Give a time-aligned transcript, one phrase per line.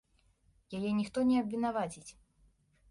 [0.79, 2.09] Яе ніхто не абвінаваціць.